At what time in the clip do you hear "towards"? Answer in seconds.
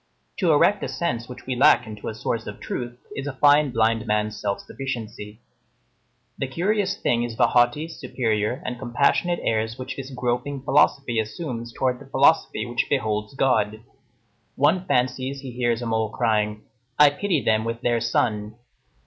11.71-11.99